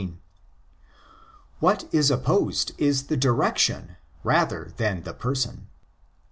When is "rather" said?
4.23-4.73